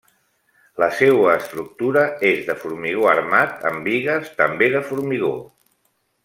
[0.83, 5.33] La seua estructura és de formigó armat amb bigues també de formigó.